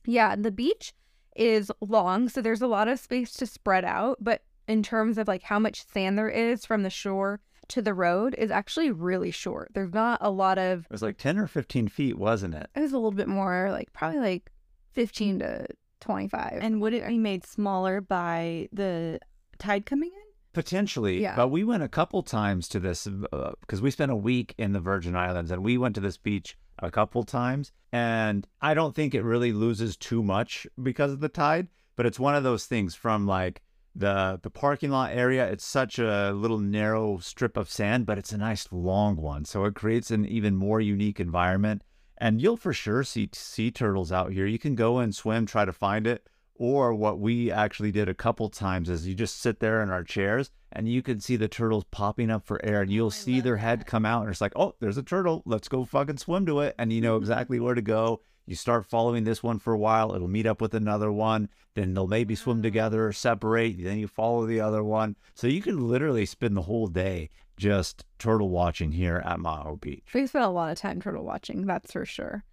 [0.06, 0.94] Yeah, the beach
[1.36, 5.28] is long, so there's a lot of space to spread out, but in terms of
[5.28, 9.32] like how much sand there is from the shore to the road is actually really
[9.32, 9.72] short.
[9.74, 12.70] There's not a lot of It was like 10 or 15 feet, wasn't it?
[12.76, 14.52] it was a little bit more like probably like
[14.94, 15.68] 15 to
[16.02, 16.60] 25.
[16.62, 19.20] And would it be made smaller by the
[19.58, 20.24] tide coming in?
[20.54, 21.36] Potentially, Yeah.
[21.36, 24.74] but we went a couple times to this uh, because we spent a week in
[24.74, 27.72] the Virgin Islands and we went to this beach a couple times.
[27.92, 32.20] And I don't think it really loses too much because of the tide, but it's
[32.20, 33.62] one of those things from like
[34.00, 38.32] The the parking lot area, it's such a little narrow strip of sand, but it's
[38.32, 39.44] a nice long one.
[39.44, 41.84] So it creates an even more unique environment.
[42.18, 44.46] And you'll for sure see sea turtles out here.
[44.46, 46.28] You can go and swim, try to find it.
[46.56, 50.04] Or what we actually did a couple times is you just sit there in our
[50.04, 53.58] chairs and you can see the turtles popping up for air and you'll see their
[53.58, 55.44] head come out and it's like, oh, there's a turtle.
[55.46, 56.76] Let's go fucking swim to it.
[56.80, 58.22] And you know exactly where to go.
[58.50, 61.50] You start following this one for a while, it'll meet up with another one.
[61.76, 62.64] Then they'll maybe swim mm.
[62.64, 63.84] together or separate.
[63.84, 65.18] Then you follow the other one.
[65.36, 70.04] So you can literally spend the whole day just turtle watching here at Maho Beach.
[70.16, 72.44] We spent a lot of time turtle watching, that's for sure.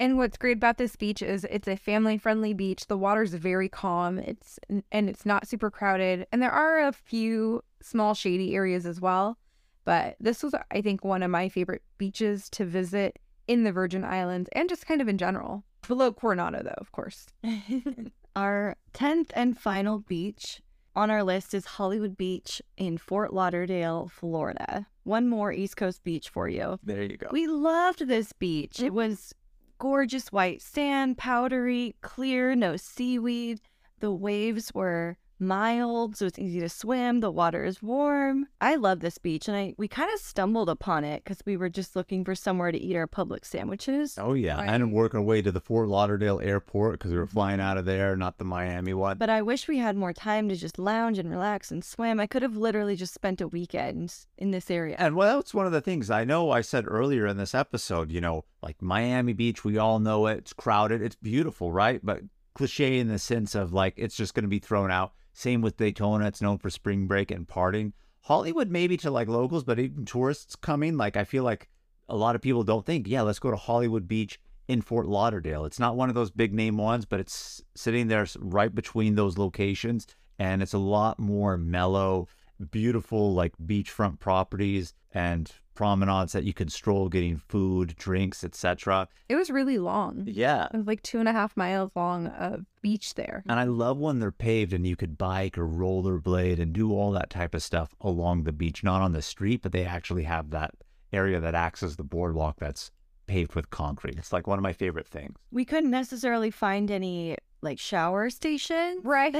[0.00, 2.86] And what's great about this beach is it's a family-friendly beach.
[2.86, 4.18] The water's very calm.
[4.20, 4.58] It's
[4.90, 6.26] and it's not super crowded.
[6.32, 9.36] And there are a few small shady areas as well.
[9.84, 14.04] But this was, I think, one of my favorite beaches to visit in the Virgin
[14.04, 15.64] Islands and just kind of in general.
[15.86, 17.26] Below Coronado, though, of course.
[18.36, 20.62] Our 10th and final beach
[20.94, 24.86] on our list is Hollywood Beach in Fort Lauderdale, Florida.
[25.04, 26.78] One more East Coast beach for you.
[26.82, 27.28] There you go.
[27.30, 28.80] We loved this beach.
[28.80, 29.34] It was
[29.78, 33.60] gorgeous white sand, powdery, clear, no seaweed.
[34.00, 37.20] The waves were mild, so it's easy to swim.
[37.20, 38.46] The water is warm.
[38.60, 41.68] I love this beach, and I we kind of stumbled upon it because we were
[41.68, 44.16] just looking for somewhere to eat our Publix sandwiches.
[44.18, 47.58] Oh yeah, and work our way to the Fort Lauderdale airport because we were flying
[47.58, 47.68] mm-hmm.
[47.68, 49.18] out of there, not the Miami one.
[49.18, 52.20] But I wish we had more time to just lounge and relax and swim.
[52.20, 54.96] I could have literally just spent a weekend in this area.
[54.98, 58.10] And well, that's one of the things I know I said earlier in this episode,
[58.10, 60.38] you know, like Miami Beach, we all know it.
[60.38, 61.02] It's crowded.
[61.02, 62.00] It's beautiful, right?
[62.02, 62.22] But
[62.54, 65.12] cliche in the sense of like it's just going to be thrown out.
[65.32, 66.26] Same with Daytona.
[66.26, 67.92] It's known for spring break and partying.
[68.22, 71.68] Hollywood, maybe to like locals, but even tourists coming, like I feel like
[72.08, 75.64] a lot of people don't think, yeah, let's go to Hollywood Beach in Fort Lauderdale.
[75.64, 79.38] It's not one of those big name ones, but it's sitting there right between those
[79.38, 80.06] locations.
[80.38, 82.28] And it's a lot more mellow,
[82.70, 89.08] beautiful, like beachfront properties and promenades that you can stroll getting food, drinks, etc.
[89.28, 90.24] It was really long.
[90.26, 90.68] Yeah.
[90.72, 93.42] It was like two and a half miles long of beach there.
[93.48, 97.12] And I love when they're paved and you could bike or rollerblade and do all
[97.12, 100.50] that type of stuff along the beach, not on the street, but they actually have
[100.50, 100.74] that
[101.12, 102.90] area that acts as the boardwalk that's
[103.32, 104.18] paved with concrete.
[104.18, 105.36] It's like one of my favorite things.
[105.50, 109.00] We couldn't necessarily find any like shower station.
[109.02, 109.34] Right.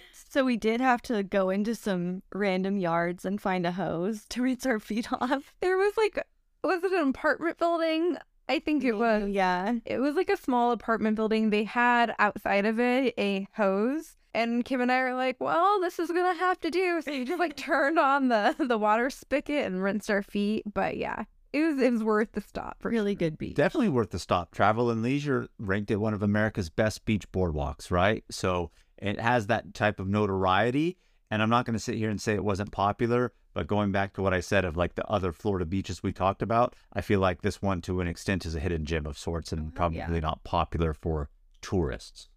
[0.30, 4.42] so we did have to go into some random yards and find a hose to
[4.42, 5.52] rinse our feet off.
[5.60, 6.18] There was like,
[6.64, 8.16] was it an apartment building?
[8.48, 9.28] I think it was.
[9.28, 9.74] Yeah.
[9.84, 11.50] It was like a small apartment building.
[11.50, 14.16] They had outside of it a hose.
[14.32, 17.02] And Kim and I were like, well, this is going to have to do.
[17.02, 20.62] So we just like turned on the, the water spigot and rinsed our feet.
[20.72, 22.76] But yeah, it was it was worth the stop.
[22.80, 23.18] For Really sure.
[23.18, 23.56] good beach.
[23.56, 24.52] Definitely worth the stop.
[24.52, 28.24] Travel and Leisure ranked it one of America's best beach boardwalks, right?
[28.30, 30.98] So it has that type of notoriety.
[31.30, 34.14] And I'm not going to sit here and say it wasn't popular, but going back
[34.14, 37.20] to what I said of like the other Florida beaches we talked about, I feel
[37.20, 39.98] like this one to an extent is a hidden gem of sorts and oh, probably
[39.98, 40.20] yeah.
[40.20, 41.28] not popular for
[41.60, 42.28] tourists.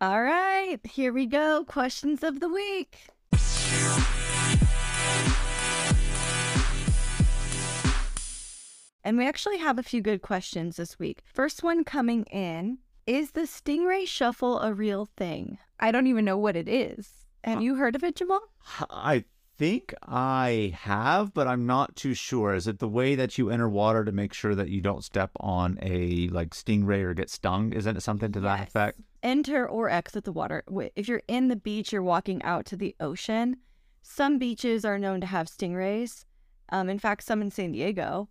[0.00, 1.64] All right, here we go.
[1.68, 3.08] Questions of the week.
[9.02, 11.22] And we actually have a few good questions this week.
[11.24, 15.58] First one coming in Is the Stingray Shuffle a real thing?
[15.78, 17.26] I don't even know what it is.
[17.44, 18.42] Have you heard of it, Jamal?
[18.90, 19.24] I
[19.56, 22.54] think I have, but I'm not too sure.
[22.54, 25.30] Is it the way that you enter water to make sure that you don't step
[25.40, 27.72] on a like stingray or get stung?
[27.72, 29.00] Isn't it something to that effect?
[29.22, 30.62] Enter or exit the water.
[30.94, 33.56] If you're in the beach, you're walking out to the ocean.
[34.02, 36.24] Some beaches are known to have stingrays.
[36.70, 38.28] Um, in fact, some in San Diego.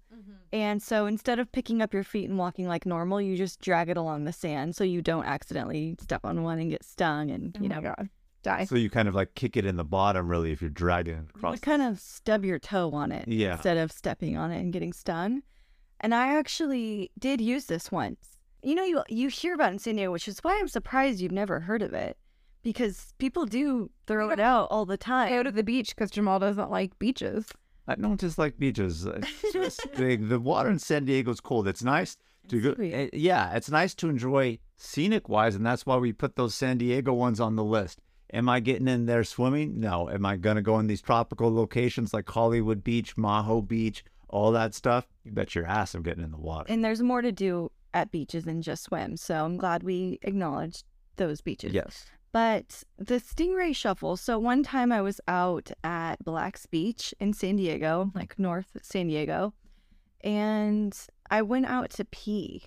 [0.51, 3.87] And so instead of picking up your feet and walking like normal, you just drag
[3.87, 7.55] it along the sand so you don't accidentally step on one and get stung and,
[7.59, 8.09] Oh you my know, God.
[8.41, 8.65] Die.
[8.65, 11.25] So you kind of like kick it in the bottom, really, if you're dragging it
[11.35, 11.51] across.
[11.51, 13.53] would kind of stub your toe on it Yeah.
[13.53, 15.43] instead of stepping on it and getting stung.
[15.99, 18.39] And I actually did use this once.
[18.63, 21.19] You know, you you hear about it in San Diego, which is why I'm surprised
[21.19, 22.17] you've never heard of it,
[22.63, 25.31] because people do throw it out all the time.
[25.31, 27.45] Out of the beach because Jamal doesn't like beaches.
[27.89, 29.05] I don't just like beaches.
[29.05, 30.29] It's just big.
[30.29, 31.67] The water in San Diego is cold.
[31.67, 32.17] It's nice
[32.49, 32.75] to go.
[32.81, 36.77] Eh, yeah, it's nice to enjoy scenic wise, and that's why we put those San
[36.77, 37.99] Diego ones on the list.
[38.31, 39.79] Am I getting in there swimming?
[39.79, 40.07] No.
[40.07, 44.75] Am I gonna go in these tropical locations like Hollywood Beach, Maho Beach, all that
[44.75, 45.07] stuff?
[45.23, 46.71] You bet your ass I'm getting in the water.
[46.71, 49.17] And there's more to do at beaches than just swim.
[49.17, 50.83] So I'm glad we acknowledged
[51.15, 51.73] those beaches.
[51.73, 52.05] yes.
[52.31, 54.15] But the Stingray Shuffle.
[54.15, 59.07] So one time I was out at Black's Beach in San Diego, like North San
[59.07, 59.53] Diego,
[60.21, 60.95] and
[61.31, 62.65] I went out to pee.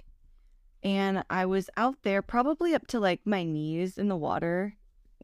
[0.83, 4.75] And I was out there probably up to like my knees in the water,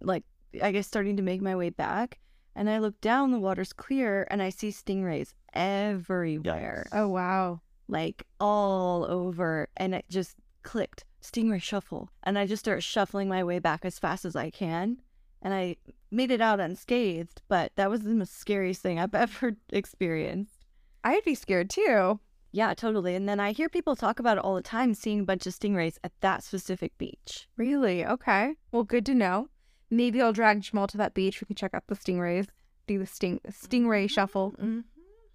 [0.01, 0.23] like
[0.63, 2.21] I guess, starting to make my way back.
[2.55, 6.87] And I look down, the water's clear, and I see stingrays everywhere.
[6.87, 6.97] Yikes.
[6.97, 7.61] Oh wow.
[7.89, 13.43] like all over and it just clicked stingray shuffle and i just start shuffling my
[13.43, 15.01] way back as fast as i can
[15.43, 15.75] and i
[16.11, 20.65] made it out unscathed but that was the most scariest thing i've ever experienced
[21.05, 22.21] I'd be scared too.
[22.53, 25.25] yeah totally and then i hear people talk about it all the time seeing a
[25.25, 28.07] bunch of stingrays at that specific beach Really?
[28.07, 28.55] Okay.
[28.71, 29.49] Well, good to know.
[29.91, 31.41] Maybe I'll drag Jamal to that beach.
[31.41, 32.47] We can check out the stingrays.
[32.87, 34.53] Do the sting stingray mm-hmm, shuffle.
[34.53, 34.81] Mm-hmm.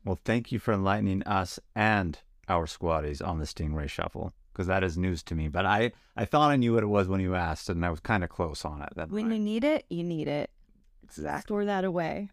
[0.06, 2.18] Well, thank you for enlightening us and
[2.48, 5.48] our squaddies on the Stingray Shuffle because that is news to me.
[5.50, 8.00] But I, I thought I knew what it was when you asked, and I was
[8.00, 9.10] kind of close on it.
[9.10, 10.52] When you need it you need it
[11.04, 11.42] Exactly.
[11.42, 12.30] store that away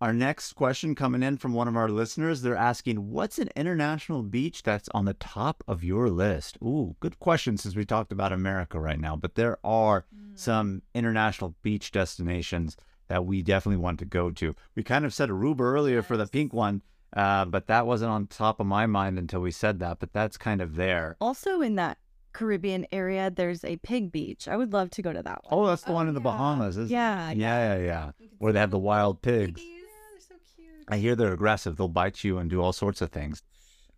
[0.00, 4.24] Our next question coming in from one of our listeners, they're asking, "What's an international
[4.24, 8.32] beach that's on the top of your list?" Ooh, good question since we talked about
[8.32, 10.36] America right now, but there are mm.
[10.36, 14.54] some international beach destinations that we definitely want to go to.
[14.74, 16.82] We kind of said Aruba earlier for the pink one,
[17.14, 19.98] uh, but that wasn't on top of my mind until we said that.
[20.00, 21.16] But that's kind of there.
[21.20, 21.98] also in that
[22.32, 25.66] caribbean area there's a pig beach i would love to go to that one Oh,
[25.66, 27.36] that's the one in the Bahamas, isn't Yeah, it?
[27.36, 28.10] Yeah, yeah, yeah.
[28.38, 29.60] Where they have the wild pigs.
[29.60, 30.68] They're so cute.
[30.88, 31.76] I hear they're aggressive.
[31.76, 33.42] They'll bite you and do all sorts of things.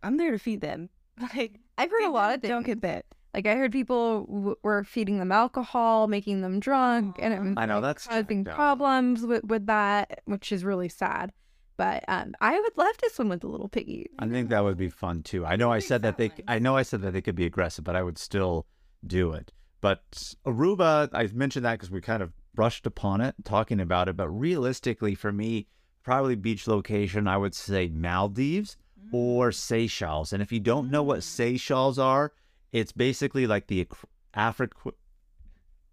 [0.03, 0.89] i'm there to feed them
[1.21, 2.49] like I've heard a lot of things.
[2.49, 7.15] don't get bit Like I heard people w- were feeding them alcohol, making them drunk,
[7.19, 10.89] and it was I know, like, that's causing problems with, with that, which is really
[10.89, 11.31] sad.
[11.77, 14.07] But um, I would love to swim with the little piggies.
[14.19, 15.45] I think that would be fun too.
[15.45, 17.83] I know I said that they I know I said that they could be aggressive,
[17.83, 18.65] but I would still
[19.05, 19.51] do it.
[19.81, 24.17] But Aruba, I mentioned that because we kind of brushed upon it, talking about it.
[24.17, 25.67] But realistically, for me,
[26.03, 28.77] probably beach location, I would say Maldives
[29.11, 30.33] or Seychelles.
[30.33, 32.31] And if you don't know what Seychelles are,
[32.71, 33.87] it's basically like the
[34.33, 34.91] Africa.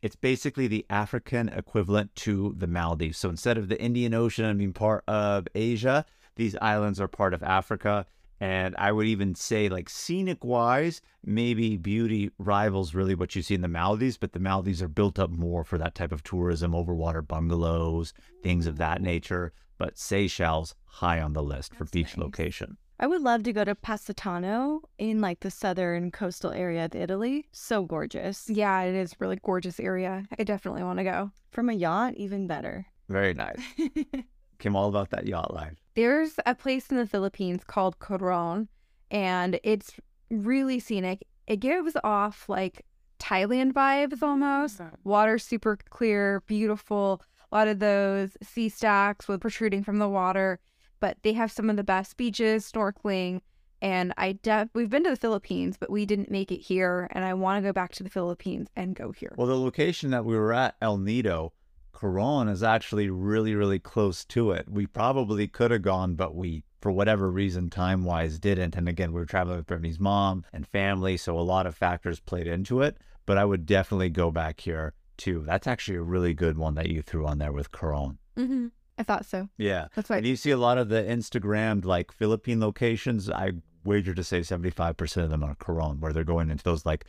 [0.03, 3.19] It's basically the African equivalent to the Maldives.
[3.19, 7.43] So instead of the Indian Ocean being part of Asia, these islands are part of
[7.45, 8.05] Africa.
[8.41, 13.55] And I would even say, like scenic wise, maybe beauty rivals really what you see
[13.55, 16.73] in the Maldives, but the Maldives are built up more for that type of tourism,
[16.73, 19.53] overwater bungalows, things of that nature.
[19.79, 22.77] But Seychelles, high on the list for beach location.
[23.03, 27.49] I would love to go to Positano in like the southern coastal area of Italy.
[27.51, 28.49] So gorgeous.
[28.49, 30.25] Yeah, it is really gorgeous area.
[30.39, 31.33] I definitely want to go.
[31.51, 32.87] From a yacht, even better.
[33.09, 33.61] Very nice.
[34.61, 35.83] Came all about that yacht life.
[35.97, 38.69] There's a place in the Philippines called Coron,
[39.11, 39.95] and it's
[40.31, 41.27] really scenic.
[41.49, 42.87] It gives off like
[43.19, 44.81] Thailand vibes almost.
[45.03, 47.21] Water super clear, beautiful.
[47.51, 50.61] A lot of those sea stacks with protruding from the water,
[51.03, 53.41] but they have some of the best beaches, snorkeling.
[53.83, 57.09] And I def- we've been to the Philippines, but we didn't make it here.
[57.11, 59.35] And I want to go back to the Philippines and go here.
[59.37, 61.55] Well, the location that we were at, El Nido,
[61.91, 64.69] Coron, is actually really, really close to it.
[64.71, 68.77] We probably could have gone, but we, for whatever reason, time wise, didn't.
[68.77, 72.21] And again, we were traveling with Brittanie's mom and family, so a lot of factors
[72.21, 72.97] played into it.
[73.27, 75.43] But I would definitely go back here too.
[75.45, 78.19] That's actually a really good one that you threw on there with Coron.
[78.37, 78.69] hmm
[79.03, 79.49] I thought so.
[79.59, 79.89] Yeah.
[79.97, 80.19] That's right.
[80.19, 83.29] And you see a lot of the Instagrammed like Philippine locations.
[83.29, 83.51] I
[83.85, 87.05] wager to say 75% of them are Coron, where they're going into those like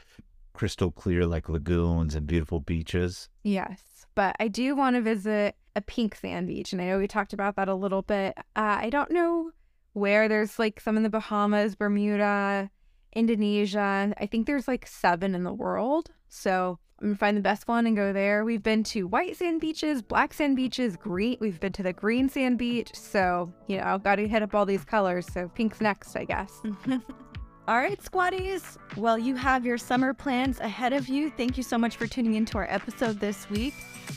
[0.53, 3.29] crystal clear like lagoons and beautiful beaches.
[3.43, 7.07] Yes, but I do want to visit a pink sand beach, and I know we
[7.07, 8.33] talked about that a little bit.
[8.55, 9.51] Uh, I don't know
[9.93, 10.27] where.
[10.27, 12.71] There's like some in the Bahamas, Bermuda,
[13.16, 14.14] Indonesia.
[14.18, 16.11] I think there's like seven in the world.
[16.30, 18.45] So I'm gonna find the best one and go there.
[18.45, 21.38] We've been to white sand beaches, black sand beaches, green.
[21.39, 22.91] We've been to the green sand beach.
[22.93, 25.28] So you know, got to hit up all these colors.
[25.32, 26.61] So pink's next, I guess.
[27.66, 28.76] All right, squaddies.
[28.97, 31.30] Well, you have your summer plans ahead of you.
[31.30, 33.74] Thank you so much for tuning into our episode this week.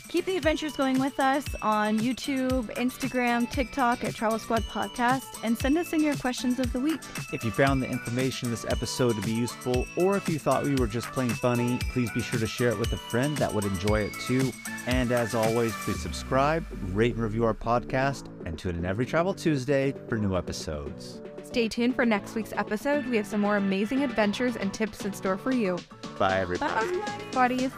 [0.09, 5.57] Keep the adventures going with us on YouTube, Instagram, TikTok at Travel Squad Podcast, and
[5.57, 6.99] send us in your questions of the week.
[7.31, 10.65] If you found the information in this episode to be useful, or if you thought
[10.65, 13.53] we were just playing funny, please be sure to share it with a friend that
[13.53, 14.51] would enjoy it too.
[14.87, 19.33] And as always, please subscribe, rate and review our podcast, and tune in every Travel
[19.33, 21.21] Tuesday for new episodes.
[21.47, 23.05] Stay tuned for next week's episode.
[23.05, 25.79] We have some more amazing adventures and tips in store for you.
[26.19, 26.99] Bye, everybody.
[26.99, 27.71] Bye, buddies.